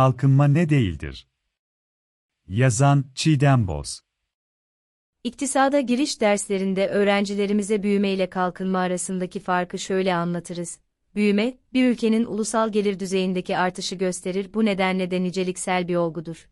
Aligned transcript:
Kalkınma 0.00 0.48
ne 0.48 0.68
değildir? 0.68 1.28
Yazan 2.48 3.04
Çiğdem 3.14 3.68
Boz 3.68 4.00
İktisada 5.24 5.80
giriş 5.80 6.20
derslerinde 6.20 6.88
öğrencilerimize 6.88 7.82
büyüme 7.82 8.10
ile 8.10 8.30
kalkınma 8.30 8.78
arasındaki 8.78 9.40
farkı 9.40 9.78
şöyle 9.78 10.14
anlatırız. 10.14 10.80
Büyüme, 11.14 11.58
bir 11.72 11.90
ülkenin 11.90 12.24
ulusal 12.24 12.72
gelir 12.72 13.00
düzeyindeki 13.00 13.58
artışı 13.58 13.94
gösterir 13.94 14.54
bu 14.54 14.64
nedenle 14.64 15.10
de 15.10 15.22
niceliksel 15.22 15.88
bir 15.88 15.96
olgudur. 15.96 16.48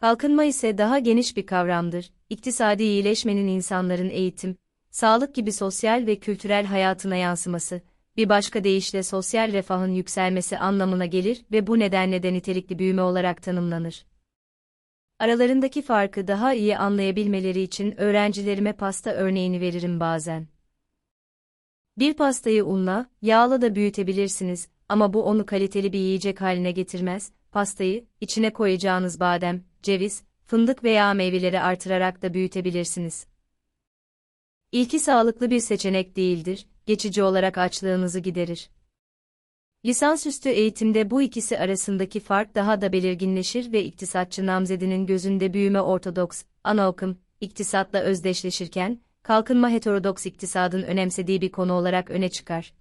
Kalkınma 0.00 0.44
ise 0.44 0.78
daha 0.78 0.98
geniş 0.98 1.36
bir 1.36 1.46
kavramdır. 1.46 2.12
İktisadi 2.30 2.82
iyileşmenin 2.82 3.48
insanların 3.48 4.10
eğitim, 4.10 4.56
sağlık 4.90 5.34
gibi 5.34 5.52
sosyal 5.52 6.06
ve 6.06 6.18
kültürel 6.18 6.66
hayatına 6.66 7.16
yansıması, 7.16 7.80
bir 8.16 8.28
başka 8.28 8.64
deyişle 8.64 9.02
sosyal 9.02 9.52
refahın 9.52 9.92
yükselmesi 9.92 10.58
anlamına 10.58 11.06
gelir 11.06 11.44
ve 11.52 11.66
bu 11.66 11.78
nedenle 11.78 12.22
de 12.22 12.32
nitelikli 12.32 12.78
büyüme 12.78 13.02
olarak 13.02 13.42
tanımlanır. 13.42 14.06
Aralarındaki 15.18 15.82
farkı 15.82 16.28
daha 16.28 16.54
iyi 16.54 16.78
anlayabilmeleri 16.78 17.60
için 17.60 18.00
öğrencilerime 18.00 18.72
pasta 18.72 19.10
örneğini 19.10 19.60
veririm 19.60 20.00
bazen. 20.00 20.48
Bir 21.98 22.14
pastayı 22.14 22.64
unla, 22.64 23.10
yağla 23.22 23.62
da 23.62 23.74
büyütebilirsiniz 23.74 24.68
ama 24.88 25.12
bu 25.12 25.22
onu 25.22 25.46
kaliteli 25.46 25.92
bir 25.92 25.98
yiyecek 25.98 26.40
haline 26.40 26.72
getirmez. 26.72 27.32
Pastayı, 27.52 28.04
içine 28.20 28.52
koyacağınız 28.52 29.20
badem, 29.20 29.64
ceviz, 29.82 30.22
fındık 30.46 30.84
veya 30.84 31.14
meyveleri 31.14 31.60
artırarak 31.60 32.22
da 32.22 32.34
büyütebilirsiniz. 32.34 33.26
İlki 34.72 34.98
sağlıklı 34.98 35.50
bir 35.50 35.60
seçenek 35.60 36.16
değildir, 36.16 36.66
geçici 36.86 37.22
olarak 37.22 37.58
açlığınızı 37.58 38.20
giderir. 38.20 38.70
Lisansüstü 39.84 40.48
eğitimde 40.48 41.10
bu 41.10 41.22
ikisi 41.22 41.58
arasındaki 41.58 42.20
fark 42.20 42.54
daha 42.54 42.80
da 42.80 42.92
belirginleşir 42.92 43.72
ve 43.72 43.84
iktisatçı 43.84 44.46
namzedinin 44.46 45.06
gözünde 45.06 45.54
büyüme 45.54 45.80
ortodoks, 45.80 46.44
anaokul, 46.64 47.14
iktisatla 47.40 48.00
özdeşleşirken, 48.00 49.00
kalkınma 49.22 49.70
heterodoks 49.70 50.26
iktisadın 50.26 50.82
önemsediği 50.82 51.40
bir 51.40 51.52
konu 51.52 51.72
olarak 51.72 52.10
öne 52.10 52.28
çıkar. 52.28 52.72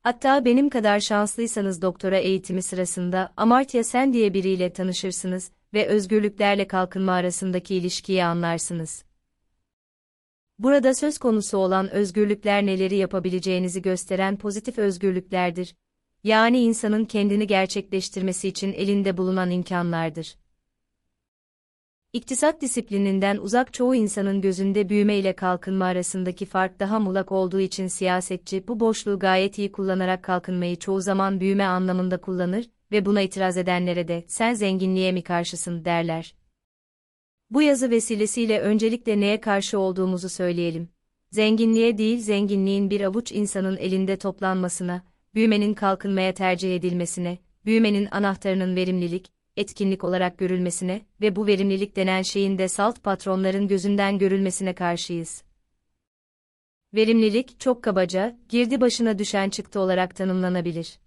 Hatta 0.00 0.44
benim 0.44 0.70
kadar 0.70 1.00
şanslıysanız 1.00 1.82
doktora 1.82 2.18
eğitimi 2.18 2.62
sırasında 2.62 3.32
Amartya 3.36 3.84
Sen 3.84 4.12
diye 4.12 4.34
biriyle 4.34 4.72
tanışırsınız 4.72 5.50
ve 5.74 5.86
özgürlüklerle 5.86 6.66
kalkınma 6.66 7.12
arasındaki 7.12 7.74
ilişkiyi 7.74 8.24
anlarsınız. 8.24 9.04
Burada 10.58 10.94
söz 10.94 11.18
konusu 11.18 11.58
olan 11.58 11.90
özgürlükler 11.90 12.66
neleri 12.66 12.96
yapabileceğinizi 12.96 13.82
gösteren 13.82 14.36
pozitif 14.36 14.78
özgürlüklerdir. 14.78 15.74
Yani 16.24 16.60
insanın 16.60 17.04
kendini 17.04 17.46
gerçekleştirmesi 17.46 18.48
için 18.48 18.72
elinde 18.72 19.16
bulunan 19.16 19.50
imkanlardır. 19.50 20.36
İktisat 22.12 22.60
disiplininden 22.60 23.36
uzak 23.36 23.72
çoğu 23.72 23.94
insanın 23.94 24.40
gözünde 24.40 24.88
büyüme 24.88 25.16
ile 25.16 25.36
kalkınma 25.36 25.84
arasındaki 25.84 26.46
fark 26.46 26.80
daha 26.80 26.98
mulak 26.98 27.32
olduğu 27.32 27.60
için 27.60 27.86
siyasetçi 27.86 28.68
bu 28.68 28.80
boşluğu 28.80 29.18
gayet 29.18 29.58
iyi 29.58 29.72
kullanarak 29.72 30.22
kalkınmayı 30.22 30.76
çoğu 30.76 31.00
zaman 31.00 31.40
büyüme 31.40 31.64
anlamında 31.64 32.20
kullanır 32.20 32.70
ve 32.92 33.06
buna 33.06 33.20
itiraz 33.20 33.56
edenlere 33.56 34.08
de 34.08 34.24
sen 34.28 34.54
zenginliğe 34.54 35.12
mi 35.12 35.22
karşısın 35.22 35.84
derler. 35.84 36.34
Bu 37.50 37.62
yazı 37.62 37.90
vesilesiyle 37.90 38.60
öncelikle 38.60 39.20
neye 39.20 39.40
karşı 39.40 39.78
olduğumuzu 39.78 40.28
söyleyelim. 40.28 40.88
Zenginliğe 41.30 41.98
değil 41.98 42.18
zenginliğin 42.18 42.90
bir 42.90 43.00
avuç 43.00 43.32
insanın 43.32 43.76
elinde 43.76 44.16
toplanmasına, 44.16 45.04
büyümenin 45.34 45.74
kalkınmaya 45.74 46.34
tercih 46.34 46.76
edilmesine, 46.76 47.38
büyümenin 47.64 48.08
anahtarının 48.10 48.76
verimlilik, 48.76 49.32
etkinlik 49.56 50.04
olarak 50.04 50.38
görülmesine 50.38 51.02
ve 51.20 51.36
bu 51.36 51.46
verimlilik 51.46 51.96
denen 51.96 52.22
şeyin 52.22 52.58
de 52.58 52.68
salt 52.68 53.02
patronların 53.02 53.68
gözünden 53.68 54.18
görülmesine 54.18 54.74
karşıyız. 54.74 55.42
Verimlilik, 56.94 57.60
çok 57.60 57.84
kabaca, 57.84 58.38
girdi 58.48 58.80
başına 58.80 59.18
düşen 59.18 59.50
çıktı 59.50 59.80
olarak 59.80 60.16
tanımlanabilir. 60.16 60.98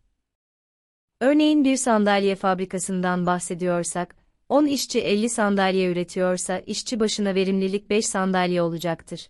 Örneğin 1.21 1.63
bir 1.63 1.77
sandalye 1.77 2.35
fabrikasından 2.35 3.25
bahsediyorsak, 3.25 4.15
10 4.49 4.65
işçi 4.65 4.99
50 4.99 5.29
sandalye 5.29 5.91
üretiyorsa 5.91 6.59
işçi 6.59 6.99
başına 6.99 7.35
verimlilik 7.35 7.89
5 7.89 8.07
sandalye 8.07 8.61
olacaktır. 8.61 9.29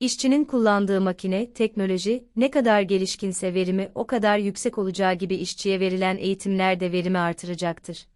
İşçinin 0.00 0.44
kullandığı 0.44 1.00
makine, 1.00 1.52
teknoloji, 1.52 2.28
ne 2.36 2.50
kadar 2.50 2.80
gelişkinse 2.80 3.54
verimi 3.54 3.92
o 3.94 4.06
kadar 4.06 4.38
yüksek 4.38 4.78
olacağı 4.78 5.14
gibi 5.14 5.34
işçiye 5.34 5.80
verilen 5.80 6.16
eğitimler 6.16 6.80
de 6.80 6.92
verimi 6.92 7.18
artıracaktır. 7.18 8.06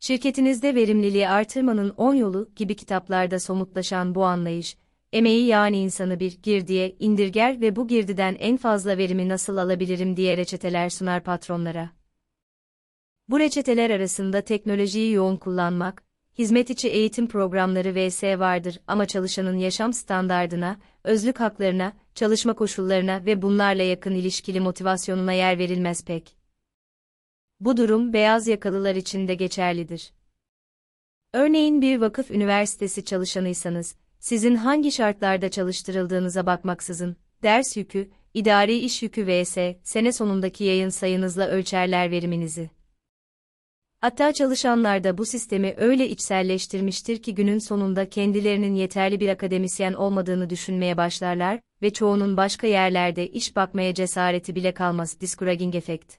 Şirketinizde 0.00 0.74
verimliliği 0.74 1.28
artırmanın 1.28 1.90
10 1.90 2.14
yolu 2.14 2.50
gibi 2.56 2.76
kitaplarda 2.76 3.40
somutlaşan 3.40 4.14
bu 4.14 4.24
anlayış, 4.24 4.76
emeği 5.12 5.46
yani 5.46 5.78
insanı 5.78 6.20
bir 6.20 6.42
girdiye 6.42 6.96
indirger 6.98 7.60
ve 7.60 7.76
bu 7.76 7.88
girdiden 7.88 8.36
en 8.38 8.56
fazla 8.56 8.98
verimi 8.98 9.28
nasıl 9.28 9.56
alabilirim 9.56 10.16
diye 10.16 10.36
reçeteler 10.36 10.90
sunar 10.90 11.24
patronlara. 11.24 11.99
Bu 13.30 13.40
reçeteler 13.40 13.90
arasında 13.90 14.40
teknolojiyi 14.40 15.12
yoğun 15.12 15.36
kullanmak, 15.36 16.04
hizmet 16.38 16.70
içi 16.70 16.88
eğitim 16.88 17.28
programları 17.28 17.94
vs 17.94 18.22
vardır 18.24 18.80
ama 18.86 19.06
çalışanın 19.06 19.56
yaşam 19.56 19.92
standardına, 19.92 20.80
özlük 21.04 21.40
haklarına, 21.40 21.92
çalışma 22.14 22.54
koşullarına 22.54 23.26
ve 23.26 23.42
bunlarla 23.42 23.82
yakın 23.82 24.14
ilişkili 24.14 24.60
motivasyonuna 24.60 25.32
yer 25.32 25.58
verilmez 25.58 26.04
pek. 26.04 26.36
Bu 27.60 27.76
durum 27.76 28.12
beyaz 28.12 28.46
yakalılar 28.46 28.94
için 28.94 29.28
de 29.28 29.34
geçerlidir. 29.34 30.12
Örneğin 31.32 31.82
bir 31.82 32.00
vakıf 32.00 32.30
üniversitesi 32.30 33.04
çalışanıysanız, 33.04 33.96
sizin 34.18 34.54
hangi 34.54 34.92
şartlarda 34.92 35.50
çalıştırıldığınıza 35.50 36.46
bakmaksızın, 36.46 37.16
ders 37.42 37.76
yükü, 37.76 38.10
idari 38.34 38.78
iş 38.78 39.02
yükü 39.02 39.26
vs. 39.26 39.58
sene 39.82 40.12
sonundaki 40.12 40.64
yayın 40.64 40.88
sayınızla 40.88 41.48
ölçerler 41.48 42.10
veriminizi. 42.10 42.79
Hatta 44.00 44.32
çalışanlar 44.32 45.04
da 45.04 45.18
bu 45.18 45.26
sistemi 45.26 45.74
öyle 45.76 46.08
içselleştirmiştir 46.08 47.22
ki 47.22 47.34
günün 47.34 47.58
sonunda 47.58 48.08
kendilerinin 48.08 48.74
yeterli 48.74 49.20
bir 49.20 49.28
akademisyen 49.28 49.92
olmadığını 49.92 50.50
düşünmeye 50.50 50.96
başlarlar 50.96 51.60
ve 51.82 51.92
çoğunun 51.92 52.36
başka 52.36 52.66
yerlerde 52.66 53.28
iş 53.28 53.56
bakmaya 53.56 53.94
cesareti 53.94 54.54
bile 54.54 54.74
kalmaz. 54.74 55.20
Discouraging 55.20 55.74
efekt. 55.74 56.16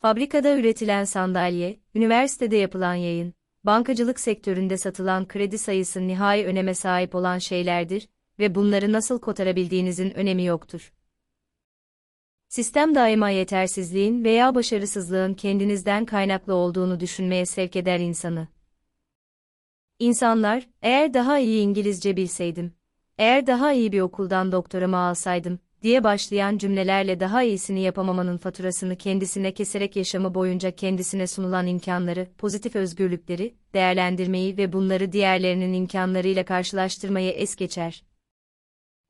Fabrikada 0.00 0.56
üretilen 0.56 1.04
sandalye, 1.04 1.80
üniversitede 1.94 2.56
yapılan 2.56 2.94
yayın, 2.94 3.34
bankacılık 3.64 4.20
sektöründe 4.20 4.76
satılan 4.76 5.28
kredi 5.28 5.58
sayısı 5.58 6.08
nihai 6.08 6.46
öneme 6.46 6.74
sahip 6.74 7.14
olan 7.14 7.38
şeylerdir 7.38 8.08
ve 8.38 8.54
bunları 8.54 8.92
nasıl 8.92 9.20
kotarabildiğinizin 9.20 10.10
önemi 10.10 10.44
yoktur. 10.44 10.93
Sistem 12.54 12.94
daima 12.94 13.30
yetersizliğin 13.30 14.24
veya 14.24 14.54
başarısızlığın 14.54 15.34
kendinizden 15.34 16.04
kaynaklı 16.04 16.54
olduğunu 16.54 17.00
düşünmeye 17.00 17.46
sevk 17.46 17.76
eder 17.76 18.00
insanı. 18.00 18.48
İnsanlar, 19.98 20.68
eğer 20.82 21.14
daha 21.14 21.38
iyi 21.38 21.62
İngilizce 21.62 22.16
bilseydim, 22.16 22.72
eğer 23.18 23.46
daha 23.46 23.72
iyi 23.72 23.92
bir 23.92 24.00
okuldan 24.00 24.52
doktoramı 24.52 24.96
alsaydım, 24.96 25.58
diye 25.82 26.04
başlayan 26.04 26.58
cümlelerle 26.58 27.20
daha 27.20 27.42
iyisini 27.42 27.80
yapamamanın 27.80 28.36
faturasını 28.36 28.96
kendisine 28.96 29.54
keserek 29.54 29.96
yaşamı 29.96 30.34
boyunca 30.34 30.70
kendisine 30.70 31.26
sunulan 31.26 31.66
imkanları, 31.66 32.28
pozitif 32.38 32.76
özgürlükleri, 32.76 33.54
değerlendirmeyi 33.74 34.56
ve 34.56 34.72
bunları 34.72 35.12
diğerlerinin 35.12 35.72
imkanlarıyla 35.72 36.44
karşılaştırmayı 36.44 37.30
es 37.30 37.56
geçer. 37.56 38.02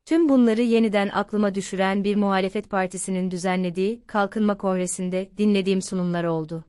Tüm 0.04 0.28
bunları 0.28 0.62
yeniden 0.62 1.08
aklıma 1.08 1.54
düşüren 1.54 2.04
bir 2.04 2.16
muhalefet 2.16 2.70
partisinin 2.70 3.30
düzenlediği 3.30 4.02
Kalkınma 4.06 4.58
Kongresi'nde 4.58 5.30
dinlediğim 5.38 5.82
sunumlar 5.82 6.24
oldu. 6.24 6.64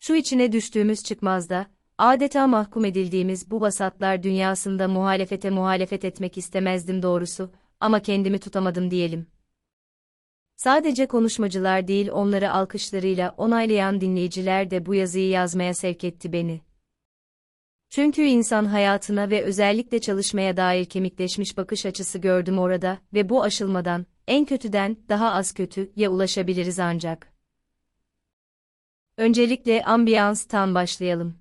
Şu 0.00 0.14
içine 0.14 0.52
düştüğümüz 0.52 1.02
çıkmazda, 1.02 1.66
adeta 1.98 2.46
mahkum 2.46 2.84
edildiğimiz 2.84 3.50
bu 3.50 3.60
basatlar 3.60 4.22
dünyasında 4.22 4.88
muhalefete 4.88 5.50
muhalefet 5.50 6.04
etmek 6.04 6.38
istemezdim 6.38 7.02
doğrusu, 7.02 7.52
ama 7.80 8.02
kendimi 8.02 8.38
tutamadım 8.38 8.90
diyelim. 8.90 9.26
Sadece 10.56 11.06
konuşmacılar 11.06 11.88
değil 11.88 12.10
onları 12.10 12.52
alkışlarıyla 12.52 13.34
onaylayan 13.36 14.00
dinleyiciler 14.00 14.70
de 14.70 14.86
bu 14.86 14.94
yazıyı 14.94 15.28
yazmaya 15.28 15.74
sevk 15.74 16.04
etti 16.04 16.32
beni. 16.32 16.65
Çünkü 17.96 18.22
insan 18.22 18.64
hayatına 18.64 19.30
ve 19.30 19.42
özellikle 19.42 20.00
çalışmaya 20.00 20.56
dair 20.56 20.84
kemikleşmiş 20.84 21.56
bakış 21.56 21.86
açısı 21.86 22.18
gördüm 22.18 22.58
orada 22.58 22.98
ve 23.14 23.28
bu 23.28 23.42
aşılmadan, 23.42 24.06
en 24.26 24.44
kötüden 24.44 24.96
daha 25.08 25.32
az 25.32 25.54
kötü 25.54 25.92
ya 25.96 26.10
ulaşabiliriz 26.10 26.78
ancak. 26.78 27.32
Öncelikle 29.16 29.84
ambiyanstan 29.84 30.74
başlayalım. 30.74 31.38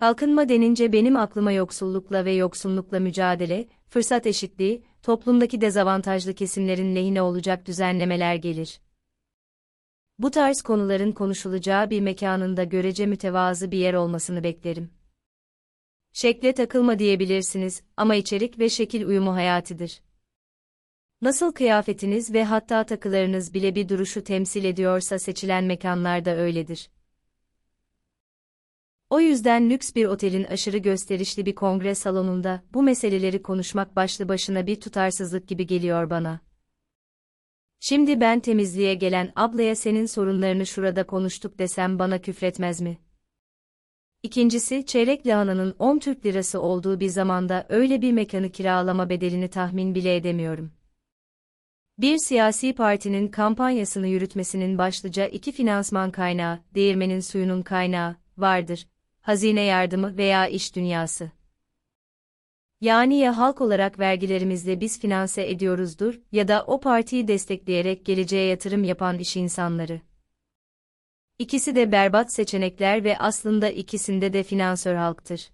Kalkınma 0.00 0.48
denince 0.48 0.92
benim 0.92 1.16
aklıma 1.16 1.52
yoksullukla 1.52 2.24
ve 2.24 2.32
yoksunlukla 2.32 3.00
mücadele, 3.00 3.68
fırsat 3.88 4.26
eşitliği, 4.26 4.84
toplumdaki 5.02 5.60
dezavantajlı 5.60 6.34
kesimlerin 6.34 6.96
lehine 6.96 7.22
olacak 7.22 7.66
düzenlemeler 7.66 8.34
gelir. 8.34 8.80
Bu 10.18 10.30
tarz 10.30 10.62
konuların 10.62 11.12
konuşulacağı 11.12 11.90
bir 11.90 12.00
mekanında 12.00 12.64
görece 12.64 13.06
mütevazı 13.06 13.70
bir 13.70 13.78
yer 13.78 13.94
olmasını 13.94 14.44
beklerim. 14.44 14.97
Şekle 16.20 16.52
takılma 16.52 16.98
diyebilirsiniz 16.98 17.82
ama 17.96 18.14
içerik 18.14 18.58
ve 18.58 18.68
şekil 18.68 19.06
uyumu 19.06 19.34
hayatidir. 19.34 20.02
Nasıl 21.22 21.52
kıyafetiniz 21.52 22.32
ve 22.32 22.44
hatta 22.44 22.84
takılarınız 22.84 23.54
bile 23.54 23.74
bir 23.74 23.88
duruşu 23.88 24.24
temsil 24.24 24.64
ediyorsa 24.64 25.18
seçilen 25.18 25.64
mekanlarda 25.64 26.36
öyledir. 26.36 26.90
O 29.10 29.20
yüzden 29.20 29.70
lüks 29.70 29.94
bir 29.94 30.06
otelin 30.06 30.44
aşırı 30.44 30.78
gösterişli 30.78 31.46
bir 31.46 31.54
kongre 31.54 31.94
salonunda 31.94 32.62
bu 32.74 32.82
meseleleri 32.82 33.42
konuşmak 33.42 33.96
başlı 33.96 34.28
başına 34.28 34.66
bir 34.66 34.80
tutarsızlık 34.80 35.48
gibi 35.48 35.66
geliyor 35.66 36.10
bana. 36.10 36.40
Şimdi 37.80 38.20
ben 38.20 38.40
temizliğe 38.40 38.94
gelen 38.94 39.32
ablaya 39.36 39.76
senin 39.76 40.06
sorunlarını 40.06 40.66
şurada 40.66 41.06
konuştuk 41.06 41.58
desem 41.58 41.98
bana 41.98 42.20
küfretmez 42.20 42.80
mi? 42.80 43.07
İkincisi, 44.22 44.86
çeyrek 44.86 45.26
lahananın 45.26 45.74
10 45.78 45.98
Türk 45.98 46.26
lirası 46.26 46.60
olduğu 46.60 47.00
bir 47.00 47.08
zamanda 47.08 47.66
öyle 47.68 48.02
bir 48.02 48.12
mekanı 48.12 48.50
kiralama 48.50 49.08
bedelini 49.08 49.48
tahmin 49.48 49.94
bile 49.94 50.16
edemiyorum. 50.16 50.72
Bir 51.98 52.18
siyasi 52.18 52.72
partinin 52.72 53.28
kampanyasını 53.28 54.06
yürütmesinin 54.06 54.78
başlıca 54.78 55.26
iki 55.26 55.52
finansman 55.52 56.10
kaynağı, 56.10 56.58
değirmenin 56.74 57.20
suyunun 57.20 57.62
kaynağı, 57.62 58.16
vardır. 58.38 58.88
Hazine 59.20 59.62
yardımı 59.62 60.16
veya 60.16 60.46
iş 60.48 60.76
dünyası. 60.76 61.30
Yani 62.80 63.18
ya 63.18 63.38
halk 63.38 63.60
olarak 63.60 63.98
vergilerimizle 63.98 64.80
biz 64.80 65.00
finanse 65.00 65.50
ediyoruzdur 65.50 66.20
ya 66.32 66.48
da 66.48 66.64
o 66.66 66.80
partiyi 66.80 67.28
destekleyerek 67.28 68.06
geleceğe 68.06 68.46
yatırım 68.46 68.84
yapan 68.84 69.18
iş 69.18 69.36
insanları. 69.36 70.00
İkisi 71.38 71.74
de 71.74 71.92
berbat 71.92 72.32
seçenekler 72.32 73.04
ve 73.04 73.18
aslında 73.18 73.70
ikisinde 73.70 74.32
de 74.32 74.42
finansör 74.42 74.94
halktır. 74.94 75.50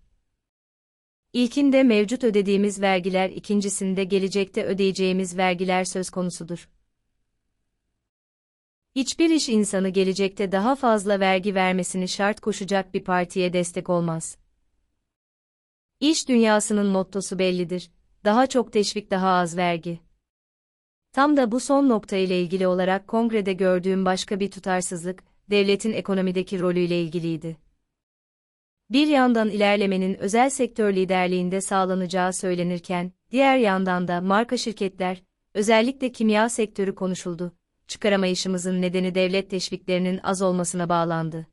İlkinde 1.32 1.82
mevcut 1.82 2.24
ödediğimiz 2.24 2.80
vergiler, 2.80 3.30
ikincisinde 3.30 4.04
gelecekte 4.04 4.64
ödeyeceğimiz 4.64 5.36
vergiler 5.36 5.84
söz 5.84 6.10
konusudur. 6.10 6.68
Hiçbir 8.94 9.30
iş 9.30 9.48
insanı 9.48 9.88
gelecekte 9.88 10.52
daha 10.52 10.74
fazla 10.74 11.20
vergi 11.20 11.54
vermesini 11.54 12.08
şart 12.08 12.40
koşacak 12.40 12.94
bir 12.94 13.04
partiye 13.04 13.52
destek 13.52 13.90
olmaz. 13.90 14.38
İş 16.00 16.28
dünyasının 16.28 16.86
mottosu 16.86 17.38
bellidir. 17.38 17.90
Daha 18.24 18.46
çok 18.46 18.72
teşvik 18.72 19.10
daha 19.10 19.28
az 19.28 19.56
vergi. 19.56 20.00
Tam 21.12 21.36
da 21.36 21.52
bu 21.52 21.60
son 21.60 21.88
nokta 21.88 22.16
ile 22.16 22.40
ilgili 22.40 22.66
olarak 22.66 23.08
kongrede 23.08 23.52
gördüğüm 23.52 24.04
başka 24.04 24.40
bir 24.40 24.50
tutarsızlık, 24.50 25.33
devletin 25.50 25.92
ekonomideki 25.92 26.60
rolüyle 26.60 27.02
ilgiliydi. 27.02 27.56
Bir 28.90 29.06
yandan 29.06 29.50
ilerlemenin 29.50 30.14
özel 30.14 30.50
sektör 30.50 30.92
liderliğinde 30.92 31.60
sağlanacağı 31.60 32.32
söylenirken, 32.32 33.12
diğer 33.30 33.56
yandan 33.56 34.08
da 34.08 34.20
marka 34.20 34.56
şirketler, 34.56 35.22
özellikle 35.54 36.12
kimya 36.12 36.48
sektörü 36.48 36.94
konuşuldu. 36.94 37.52
Çıkaramayışımızın 37.88 38.82
nedeni 38.82 39.14
devlet 39.14 39.50
teşviklerinin 39.50 40.20
az 40.22 40.42
olmasına 40.42 40.88
bağlandı. 40.88 41.46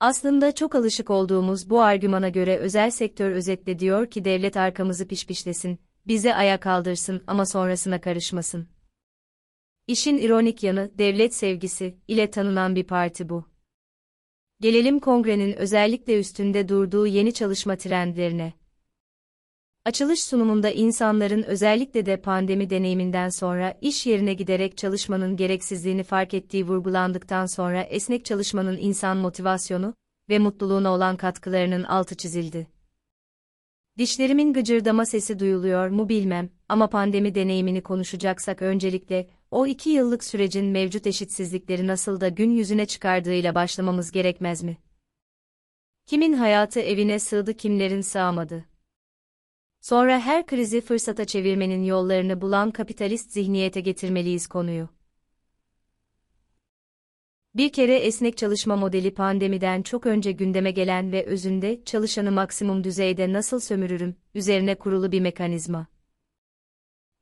Aslında 0.00 0.54
çok 0.54 0.74
alışık 0.74 1.10
olduğumuz 1.10 1.70
bu 1.70 1.82
argümana 1.82 2.28
göre 2.28 2.56
özel 2.56 2.90
sektör 2.90 3.30
özetle 3.30 3.78
diyor 3.78 4.10
ki 4.10 4.24
devlet 4.24 4.56
arkamızı 4.56 5.08
pişpişlesin, 5.08 5.78
bize 6.06 6.34
ayak 6.34 6.62
kaldırsın 6.62 7.22
ama 7.26 7.46
sonrasına 7.46 8.00
karışmasın. 8.00 8.73
İşin 9.86 10.18
ironik 10.18 10.62
yanı, 10.62 10.90
devlet 10.98 11.34
sevgisi 11.34 11.98
ile 12.08 12.30
tanınan 12.30 12.76
bir 12.76 12.84
parti 12.84 13.28
bu. 13.28 13.44
Gelelim 14.60 14.98
kongrenin 15.00 15.52
özellikle 15.52 16.18
üstünde 16.18 16.68
durduğu 16.68 17.06
yeni 17.06 17.34
çalışma 17.34 17.76
trendlerine. 17.76 18.52
Açılış 19.84 20.24
sunumunda 20.24 20.70
insanların 20.70 21.42
özellikle 21.42 22.06
de 22.06 22.20
pandemi 22.20 22.70
deneyiminden 22.70 23.28
sonra 23.28 23.78
iş 23.80 24.06
yerine 24.06 24.34
giderek 24.34 24.76
çalışmanın 24.76 25.36
gereksizliğini 25.36 26.02
fark 26.02 26.34
ettiği 26.34 26.66
vurgulandıktan 26.66 27.46
sonra 27.46 27.82
esnek 27.82 28.24
çalışmanın 28.24 28.76
insan 28.76 29.16
motivasyonu 29.16 29.94
ve 30.28 30.38
mutluluğuna 30.38 30.92
olan 30.92 31.16
katkılarının 31.16 31.82
altı 31.82 32.14
çizildi. 32.14 32.73
Dişlerimin 33.98 34.52
gıcırdama 34.52 35.06
sesi 35.06 35.38
duyuluyor 35.38 35.88
mu 35.88 36.08
bilmem 36.08 36.50
ama 36.68 36.90
pandemi 36.90 37.34
deneyimini 37.34 37.82
konuşacaksak 37.82 38.62
öncelikle 38.62 39.30
o 39.50 39.66
iki 39.66 39.90
yıllık 39.90 40.24
sürecin 40.24 40.64
mevcut 40.64 41.06
eşitsizlikleri 41.06 41.86
nasıl 41.86 42.20
da 42.20 42.28
gün 42.28 42.50
yüzüne 42.50 42.86
çıkardığıyla 42.86 43.54
başlamamız 43.54 44.10
gerekmez 44.10 44.62
mi? 44.62 44.78
Kimin 46.06 46.32
hayatı 46.32 46.80
evine 46.80 47.18
sığdı 47.18 47.56
kimlerin 47.56 48.00
sığamadı? 48.00 48.64
Sonra 49.80 50.20
her 50.20 50.46
krizi 50.46 50.80
fırsata 50.80 51.24
çevirmenin 51.24 51.84
yollarını 51.84 52.40
bulan 52.40 52.70
kapitalist 52.70 53.32
zihniyete 53.32 53.80
getirmeliyiz 53.80 54.46
konuyu. 54.46 54.88
Bir 57.54 57.72
kere 57.72 57.96
esnek 57.96 58.36
çalışma 58.36 58.76
modeli 58.76 59.14
pandemiden 59.14 59.82
çok 59.82 60.06
önce 60.06 60.32
gündeme 60.32 60.70
gelen 60.70 61.12
ve 61.12 61.24
özünde 61.24 61.84
çalışanı 61.84 62.32
maksimum 62.32 62.84
düzeyde 62.84 63.32
nasıl 63.32 63.60
sömürürüm 63.60 64.16
üzerine 64.34 64.74
kurulu 64.74 65.12
bir 65.12 65.20
mekanizma. 65.20 65.86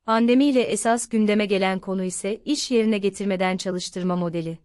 Pandemiyle 0.05 0.61
esas 0.61 1.08
gündeme 1.08 1.46
gelen 1.46 1.79
konu 1.79 2.05
ise 2.05 2.37
iş 2.37 2.70
yerine 2.70 2.99
getirmeden 2.99 3.56
çalıştırma 3.56 4.17
modeli. 4.17 4.58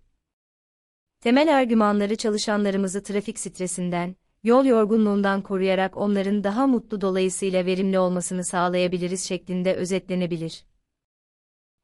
Temel 1.22 1.58
argümanları 1.58 2.16
çalışanlarımızı 2.16 3.04
trafik 3.04 3.40
stresinden, 3.40 4.16
yol 4.44 4.66
yorgunluğundan 4.66 5.42
koruyarak 5.42 5.98
onların 5.98 6.44
daha 6.44 6.68
mutlu 6.68 7.02
dolayısıyla 7.02 7.66
verimli 7.66 8.00
olmasını 8.00 8.44
sağlayabiliriz 8.44 9.24
şeklinde 9.28 9.74
özetlenebilir. 9.74 10.64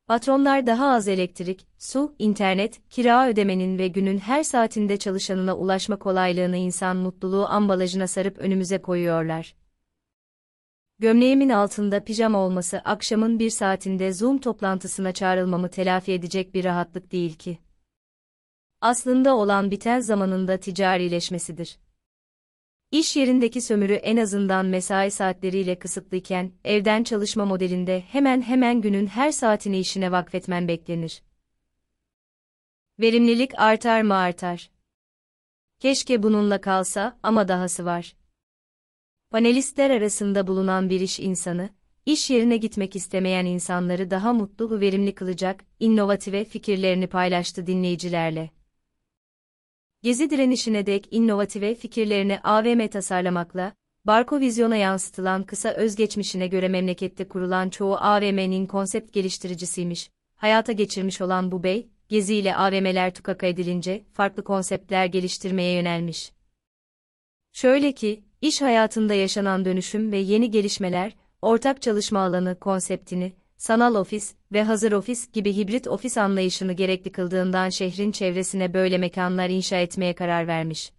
Patronlar 0.08 0.68
daha 0.68 0.88
az 0.88 1.08
elektrik, 1.08 1.68
su, 1.78 2.16
internet, 2.20 2.82
kira 2.90 3.30
ödemenin 3.30 3.78
ve 3.78 3.88
günün 3.88 4.18
her 4.18 4.44
saatinde 4.44 4.98
çalışanına 4.98 5.58
ulaşma 5.58 6.00
kolaylığını 6.00 6.58
insan 6.58 6.98
mutluluğu 6.98 7.46
ambalajına 7.46 8.08
sarıp 8.08 8.38
önümüze 8.38 8.82
koyuyorlar. 8.82 9.56
Gömleğimin 11.00 11.50
altında 11.50 12.04
pijama 12.04 12.40
olması 12.40 12.80
akşamın 12.80 13.40
bir 13.40 13.50
saatinde 13.50 14.14
Zoom 14.14 14.38
toplantısına 14.38 15.12
çağrılmamı 15.12 15.70
telafi 15.70 16.12
edecek 16.12 16.54
bir 16.54 16.64
rahatlık 16.64 17.12
değil 17.12 17.38
ki. 17.38 17.58
Aslında 18.82 19.36
olan 19.36 19.72
biten 19.72 20.00
zamanında 20.00 20.58
ticarileşmesidir. 20.58 21.78
İş 22.94 23.16
yerindeki 23.16 23.62
sömürü 23.62 23.94
en 23.94 24.18
azından 24.18 24.66
mesai 24.66 25.12
saatleriyle 25.12 25.80
kısıtlıyken, 25.80 26.52
evden 26.64 27.04
çalışma 27.04 27.46
modelinde 27.46 28.02
hemen 28.02 28.42
hemen 28.42 28.82
günün 28.82 29.08
her 29.08 29.32
saatini 29.32 29.80
işine 29.80 30.12
vakfetmen 30.12 30.68
beklenir. 30.68 31.24
Verimlilik 33.00 33.52
artar 33.60 34.02
mı 34.02 34.16
artar? 34.16 34.72
Keşke 35.80 36.24
bununla 36.24 36.62
kalsa 36.62 37.20
ama 37.24 37.48
dahası 37.48 37.86
var. 37.86 38.16
Panelistler 39.32 39.90
arasında 39.90 40.48
bulunan 40.48 40.90
bir 40.90 41.00
iş 41.00 41.20
insanı, 41.20 41.70
iş 42.06 42.30
yerine 42.30 42.58
gitmek 42.58 42.96
istemeyen 42.96 43.46
insanları 43.46 44.12
daha 44.12 44.34
mutlu 44.34 44.72
ve 44.72 44.80
verimli 44.80 45.16
kılacak, 45.16 45.66
inovative 45.80 46.46
fikirlerini 46.46 47.08
paylaştı 47.08 47.68
dinleyicilerle. 47.68 48.52
Gezi 50.04 50.30
direnişine 50.30 50.86
dek 50.86 51.08
inovative 51.12 51.76
fikirlerini 51.76 52.40
AVM 52.44 52.88
tasarlamakla, 52.88 53.74
Barko 54.06 54.40
vizyona 54.40 54.76
yansıtılan 54.76 55.44
kısa 55.44 55.70
özgeçmişine 55.70 56.48
göre 56.48 56.68
memlekette 56.68 57.28
kurulan 57.28 57.70
çoğu 57.70 57.96
AVM'nin 57.96 58.66
konsept 58.66 59.14
geliştiricisiymiş. 59.14 60.10
Hayata 60.36 60.72
geçirmiş 60.72 61.22
olan 61.22 61.52
bu 61.52 61.64
bey, 61.64 61.88
Gezi 62.10 62.36
ile 62.36 62.56
AVM'ler 62.56 63.14
tukaka 63.14 63.48
edilince 63.48 64.04
farklı 64.14 64.44
konseptler 64.44 65.06
geliştirmeye 65.06 65.74
yönelmiş. 65.74 66.32
Şöyle 67.52 67.92
ki, 67.92 68.24
iş 68.42 68.62
hayatında 68.62 69.14
yaşanan 69.14 69.66
dönüşüm 69.66 70.12
ve 70.12 70.18
yeni 70.18 70.52
gelişmeler, 70.52 71.16
ortak 71.42 71.82
çalışma 71.82 72.20
alanı 72.20 72.60
konseptini, 72.60 73.34
sanal 73.64 73.96
ofis 73.96 74.36
ve 74.52 74.64
hazır 74.64 74.92
ofis 74.92 75.32
gibi 75.32 75.56
hibrit 75.56 75.88
ofis 75.88 76.18
anlayışını 76.18 76.74
gerekli 76.74 77.12
kıldığından 77.12 77.70
şehrin 77.70 78.12
çevresine 78.12 78.74
böyle 78.74 78.98
mekanlar 78.98 79.50
inşa 79.50 79.78
etmeye 79.78 80.16
karar 80.16 80.48
vermiş. 80.48 80.94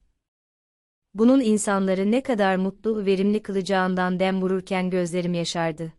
Bunun 1.14 1.40
insanları 1.40 2.10
ne 2.10 2.22
kadar 2.22 2.56
mutlu 2.56 2.96
ve 2.96 3.06
verimli 3.06 3.42
kılacağından 3.42 4.20
dem 4.20 4.42
vururken 4.42 4.90
gözlerim 4.90 5.34
yaşardı. 5.34 5.92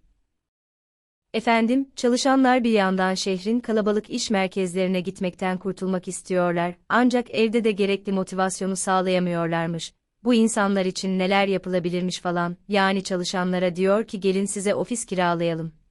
Efendim, 1.33 1.89
çalışanlar 1.95 2.63
bir 2.63 2.71
yandan 2.71 3.13
şehrin 3.13 3.59
kalabalık 3.59 4.09
iş 4.09 4.29
merkezlerine 4.29 5.01
gitmekten 5.01 5.57
kurtulmak 5.57 6.07
istiyorlar, 6.07 6.75
ancak 6.89 7.31
evde 7.31 7.63
de 7.63 7.71
gerekli 7.71 8.11
motivasyonu 8.11 8.75
sağlayamıyorlarmış. 8.75 9.93
bu 10.23 10.33
insanlar 10.33 10.85
için 10.85 11.19
neler 11.19 11.47
yapılabilirmiş 11.47 12.19
falan, 12.19 12.57
yani 12.67 13.03
çalışanlara 13.03 13.75
diyor 13.75 14.07
ki 14.07 14.19
gelin 14.19 14.45
size 14.45 14.75
ofis 14.75 15.05
kiralayalım. 15.05 15.84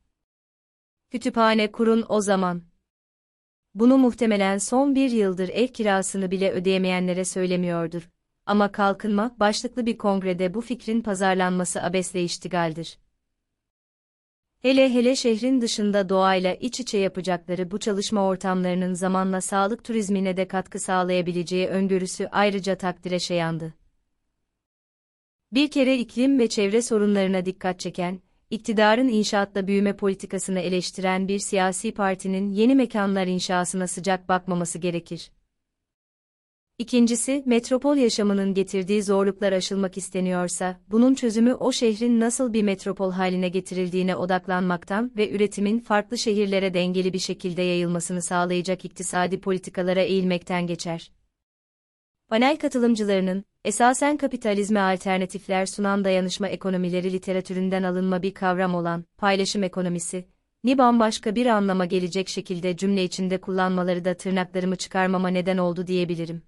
Kütüphane 1.14 1.72
kurun 1.72 2.04
o 2.08 2.20
zaman. 2.20 2.62
Bunu 3.74 3.98
muhtemelen 3.98 4.58
son 4.58 4.94
bir 4.94 5.10
yıldır 5.10 5.48
ev 5.48 5.66
kirasını 5.66 6.30
bile 6.30 6.50
ödeyemeyenlere 6.50 7.24
söylemiyordur. 7.24 8.10
Ama 8.46 8.72
kalkınma, 8.72 9.36
başlıklı 9.40 9.86
bir 9.86 9.98
kongrede 9.98 10.54
bu 10.54 10.60
fikrin 10.60 11.00
pazarlanması 11.00 11.82
abesle 11.82 12.22
iştigaldir. 12.22 12.98
Hele 14.62 14.94
hele 14.94 15.16
şehrin 15.16 15.60
dışında 15.60 16.08
doğayla 16.08 16.54
iç 16.54 16.80
içe 16.80 16.98
yapacakları 16.98 17.70
bu 17.70 17.78
çalışma 17.78 18.26
ortamlarının 18.26 18.94
zamanla 18.94 19.40
sağlık 19.40 19.84
turizmine 19.84 20.36
de 20.36 20.48
katkı 20.48 20.78
sağlayabileceği 20.78 21.68
öngörüsü 21.68 22.28
ayrıca 22.32 22.78
takdire 22.78 23.18
şayandı. 23.18 23.74
Bir 25.52 25.70
kere 25.70 25.98
iklim 25.98 26.38
ve 26.38 26.48
çevre 26.48 26.82
sorunlarına 26.82 27.46
dikkat 27.46 27.80
çeken, 27.80 28.20
iktidarın 28.54 29.08
inşaatla 29.08 29.66
büyüme 29.66 29.96
politikasını 29.96 30.60
eleştiren 30.60 31.28
bir 31.28 31.38
siyasi 31.38 31.92
partinin 31.92 32.52
yeni 32.52 32.74
mekanlar 32.74 33.26
inşasına 33.26 33.86
sıcak 33.86 34.28
bakmaması 34.28 34.78
gerekir. 34.78 35.30
İkincisi, 36.78 37.42
metropol 37.46 37.96
yaşamının 37.96 38.54
getirdiği 38.54 39.02
zorluklar 39.02 39.52
aşılmak 39.52 39.96
isteniyorsa, 39.96 40.80
bunun 40.90 41.14
çözümü 41.14 41.54
o 41.54 41.72
şehrin 41.72 42.20
nasıl 42.20 42.52
bir 42.52 42.62
metropol 42.62 43.12
haline 43.12 43.48
getirildiğine 43.48 44.16
odaklanmaktan 44.16 45.12
ve 45.16 45.30
üretimin 45.30 45.78
farklı 45.78 46.18
şehirlere 46.18 46.74
dengeli 46.74 47.12
bir 47.12 47.18
şekilde 47.18 47.62
yayılmasını 47.62 48.22
sağlayacak 48.22 48.84
iktisadi 48.84 49.40
politikalara 49.40 50.02
eğilmekten 50.02 50.66
geçer. 50.66 51.10
Panel 52.28 52.56
katılımcılarının, 52.56 53.44
esasen 53.64 54.16
kapitalizme 54.16 54.80
alternatifler 54.80 55.66
sunan 55.66 56.04
dayanışma 56.04 56.48
ekonomileri 56.48 57.12
literatüründen 57.12 57.82
alınma 57.82 58.22
bir 58.22 58.34
kavram 58.34 58.74
olan 58.74 59.04
paylaşım 59.18 59.62
ekonomisi, 59.62 60.28
ni 60.64 60.78
bambaşka 60.78 61.34
bir 61.34 61.46
anlama 61.46 61.84
gelecek 61.84 62.28
şekilde 62.28 62.76
cümle 62.76 63.04
içinde 63.04 63.40
kullanmaları 63.40 64.04
da 64.04 64.16
tırnaklarımı 64.16 64.76
çıkarmama 64.76 65.28
neden 65.28 65.58
oldu 65.58 65.86
diyebilirim. 65.86 66.42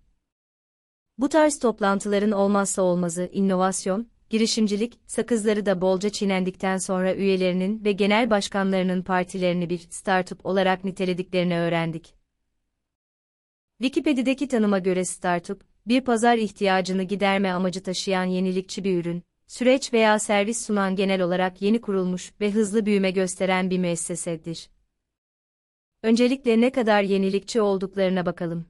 Bu 1.19 1.29
tarz 1.29 1.59
toplantıların 1.59 2.33
olmazsa 2.33 2.83
olmazı 2.83 3.29
inovasyon, 3.33 4.09
girişimcilik, 4.31 5.01
sakızları 5.07 5.67
da 5.67 5.81
bolca 5.81 6.11
çiğnendikten 6.11 6.77
sonra 6.77 7.15
üyelerinin 7.15 7.85
ve 7.85 7.93
genel 7.93 8.31
başkanlarının 8.31 9.03
partilerini 9.03 9.71
bir 9.71 9.79
startup 9.79 10.47
olarak 10.47 10.85
nitelediklerini 10.85 11.59
öğrendik. 11.59 12.16
Wikipedia'daki 13.81 14.49
tanıma 14.49 14.79
göre 14.79 15.05
startup, 15.05 15.65
bir 15.87 16.01
pazar 16.01 16.37
ihtiyacını 16.39 17.03
giderme 17.03 17.51
amacı 17.51 17.83
taşıyan 17.83 18.25
yenilikçi 18.25 18.85
bir 18.85 19.01
ürün, 19.01 19.23
süreç 19.47 19.93
veya 19.93 20.19
servis 20.19 20.67
sunan 20.67 20.97
genel 20.97 21.23
olarak 21.23 21.63
yeni 21.63 21.81
kurulmuş 21.81 22.33
ve 22.41 22.51
hızlı 22.51 22.87
büyüme 22.87 23.11
gösteren 23.11 23.71
bir 23.71 23.79
müessesedir. 23.79 24.71
Öncelikle 26.03 26.61
ne 26.61 26.71
kadar 26.71 27.03
yenilikçi 27.03 27.61
olduklarına 27.61 28.27
bakalım. 28.27 28.67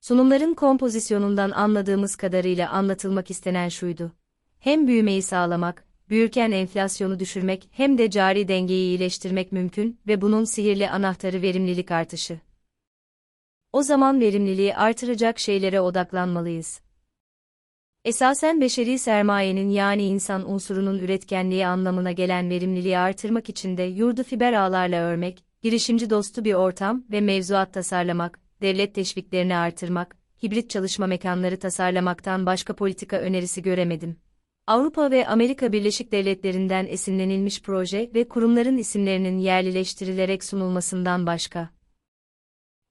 Sunumların 0.00 0.54
kompozisyonundan 0.54 1.50
anladığımız 1.50 2.16
kadarıyla 2.16 2.70
anlatılmak 2.70 3.30
istenen 3.30 3.68
şuydu. 3.68 4.12
Hem 4.58 4.86
büyümeyi 4.86 5.22
sağlamak, 5.22 5.84
büyürken 6.08 6.50
enflasyonu 6.50 7.18
düşürmek 7.20 7.68
hem 7.72 7.98
de 7.98 8.10
cari 8.10 8.48
dengeyi 8.48 8.88
iyileştirmek 8.88 9.52
mümkün 9.52 10.00
ve 10.06 10.20
bunun 10.20 10.44
sihirli 10.44 10.90
anahtarı 10.90 11.42
verimlilik 11.42 11.90
artışı. 11.90 12.49
O 13.72 13.82
zaman 13.82 14.20
verimliliği 14.20 14.76
artıracak 14.76 15.38
şeylere 15.38 15.80
odaklanmalıyız. 15.80 16.80
Esasen 18.04 18.60
beşeri 18.60 18.98
sermayenin 18.98 19.70
yani 19.70 20.02
insan 20.02 20.50
unsurunun 20.50 20.98
üretkenliği 20.98 21.66
anlamına 21.66 22.12
gelen 22.12 22.50
verimliliği 22.50 22.98
artırmak 22.98 23.48
için 23.48 23.76
de 23.76 23.82
yurdu 23.82 24.22
fiber 24.22 24.52
ağlarla 24.52 24.96
örmek, 24.96 25.44
girişimci 25.62 26.10
dostu 26.10 26.44
bir 26.44 26.54
ortam 26.54 27.04
ve 27.10 27.20
mevzuat 27.20 27.74
tasarlamak, 27.74 28.40
devlet 28.62 28.94
teşviklerini 28.94 29.56
artırmak, 29.56 30.16
hibrit 30.42 30.70
çalışma 30.70 31.06
mekanları 31.06 31.58
tasarlamaktan 31.58 32.46
başka 32.46 32.76
politika 32.76 33.16
önerisi 33.16 33.62
göremedim. 33.62 34.16
Avrupa 34.66 35.10
ve 35.10 35.26
Amerika 35.26 35.72
Birleşik 35.72 36.12
Devletleri'nden 36.12 36.86
esinlenilmiş 36.86 37.62
proje 37.62 38.10
ve 38.14 38.28
kurumların 38.28 38.78
isimlerinin 38.78 39.38
yerlileştirilerek 39.38 40.44
sunulmasından 40.44 41.26
başka. 41.26 41.79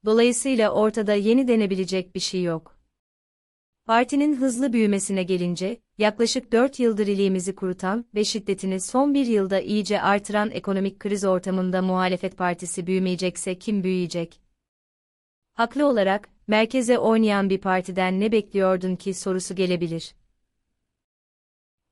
Dolayısıyla 0.05 0.71
ortada 0.71 1.13
yeni 1.13 1.47
denebilecek 1.47 2.15
bir 2.15 2.19
şey 2.19 2.43
yok. 2.43 2.79
Partinin 3.85 4.35
hızlı 4.35 4.73
büyümesine 4.73 5.23
gelince, 5.23 5.81
yaklaşık 5.97 6.51
4 6.51 6.79
yıldır 6.79 7.07
iliğimizi 7.07 7.55
kurutan 7.55 8.05
ve 8.15 8.23
şiddetini 8.23 8.81
son 8.81 9.13
bir 9.13 9.25
yılda 9.25 9.59
iyice 9.59 10.01
artıran 10.01 10.51
ekonomik 10.51 10.99
kriz 10.99 11.23
ortamında 11.23 11.81
muhalefet 11.81 12.37
partisi 12.37 12.87
büyümeyecekse 12.87 13.59
kim 13.59 13.83
büyüyecek? 13.83 14.41
Haklı 15.53 15.87
olarak, 15.87 16.29
merkeze 16.47 16.99
oynayan 16.99 17.49
bir 17.49 17.57
partiden 17.57 18.19
ne 18.19 18.31
bekliyordun 18.31 18.95
ki 18.95 19.13
sorusu 19.13 19.55
gelebilir. 19.55 20.15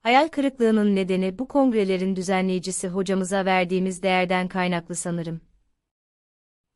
Hayal 0.01 0.27
kırıklığının 0.27 0.95
nedeni 0.95 1.39
bu 1.39 1.47
kongrelerin 1.47 2.15
düzenleyicisi 2.15 2.87
hocamıza 2.87 3.45
verdiğimiz 3.45 4.03
değerden 4.03 4.47
kaynaklı 4.47 4.95
sanırım. 4.95 5.46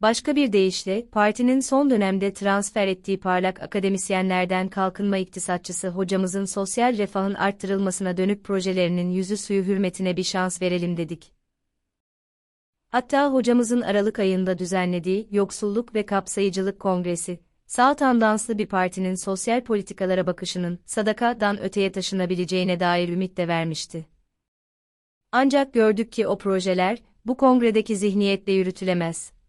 Başka 0.02 0.36
bir 0.36 0.54
deyişle, 0.54 1.08
partinin 1.12 1.60
son 1.60 1.90
dönemde 1.90 2.34
transfer 2.34 2.88
ettiği 2.88 3.20
parlak 3.20 3.62
akademisyenlerden 3.62 4.70
kalkınma 4.70 5.18
iktisatçısı 5.18 5.88
hocamızın 5.88 6.46
sosyal 6.46 6.98
refahın 6.98 7.34
arttırılmasına 7.34 8.18
dönük 8.18 8.44
projelerinin 8.44 9.12
yüzü 9.12 9.38
suyu 9.38 9.64
hürmetine 9.64 10.18
bir 10.18 10.24
şans 10.24 10.62
verelim 10.62 10.98
dedik. 10.98 11.34
Hatta 12.90 13.34
hocamızın 13.34 13.82
Aralık 13.82 14.20
ayında 14.20 14.58
düzenlediği 14.58 15.28
Yoksulluk 15.32 15.96
ve 15.96 16.06
Kapsayıcılık 16.06 16.80
Kongresi, 16.80 17.40
sağ 17.66 17.96
tandanslı 17.96 18.58
bir 18.58 18.66
partinin 18.66 19.16
sosyal 19.16 19.62
politikalara 19.62 20.28
bakışının 20.28 20.80
sadakadan 20.86 21.62
öteye 21.62 21.92
taşınabileceğine 21.92 22.80
dair 22.80 23.10
ümit 23.10 23.38
de 23.38 23.48
vermişti. 23.48 24.06
Ancak 25.32 25.74
gördük 25.74 26.12
ki 26.12 26.28
o 26.28 26.38
projeler, 26.38 26.98
bu 27.26 27.38
kongredeki 27.38 27.96
zihniyetle 27.96 28.52
yürütülemez. 28.52 29.41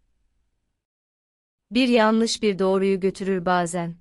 Bir 1.73 1.87
yanlış 1.87 2.43
bir 2.43 2.59
doğruyu 2.59 2.99
götürür 2.99 3.45
bazen. 3.45 3.95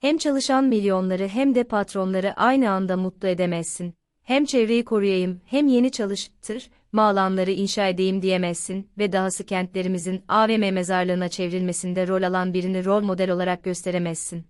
Hem 0.00 0.18
çalışan 0.18 0.64
milyonları 0.64 1.28
hem 1.28 1.54
de 1.54 1.64
patronları 1.64 2.34
aynı 2.34 2.70
anda 2.70 2.96
mutlu 2.96 3.28
edemezsin. 3.28 3.94
Hem 4.22 4.44
çevreyi 4.44 4.84
koruyayım, 4.84 5.40
hem 5.46 5.68
yeni 5.68 5.90
çalıştır, 5.90 6.70
alanları 6.96 7.50
inşa 7.50 7.88
edeyim 7.88 8.22
diyemezsin 8.22 8.88
ve 8.98 9.12
dahası 9.12 9.46
kentlerimizin 9.46 10.22
AVM 10.28 10.72
mezarlığına 10.74 11.28
çevrilmesinde 11.28 12.08
rol 12.08 12.22
alan 12.22 12.54
birini 12.54 12.84
rol 12.84 13.02
model 13.02 13.30
olarak 13.30 13.64
gösteremezsin. 13.64 14.44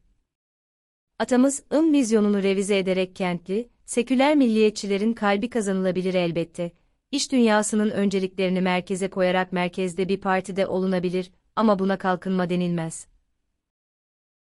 Atamız, 1.19 1.63
ım 1.73 1.93
vizyonunu 1.93 2.43
revize 2.43 2.79
ederek 2.79 3.17
kentli, 3.17 3.69
seküler 3.85 4.37
milliyetçilerin 4.37 5.13
kalbi 5.13 5.51
kazanılabilir 5.51 6.15
elbette. 6.15 6.73
İş 7.11 7.33
dünyasının 7.33 7.91
önceliklerini 7.91 8.61
merkeze 8.61 9.11
koyarak 9.11 9.53
merkezde 9.53 10.09
bir 10.09 10.21
partide 10.21 10.67
olunabilir 10.67 11.31
ama 11.57 11.79
buna 11.79 11.99
kalkınma 11.99 12.51
denilmez. 12.51 13.07